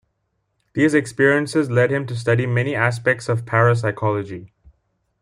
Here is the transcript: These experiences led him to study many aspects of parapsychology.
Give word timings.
These 0.73 0.95
experiences 0.95 1.69
led 1.69 1.91
him 1.91 2.07
to 2.07 2.15
study 2.15 2.47
many 2.47 2.73
aspects 2.73 3.29
of 3.29 3.45
parapsychology. 3.45 4.51